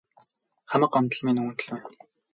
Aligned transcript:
Хамаг 0.71 0.91
гомдол 0.93 1.21
минь 1.25 1.41
үүнд 1.41 1.59
л 1.63 1.67
байна. 1.71 1.87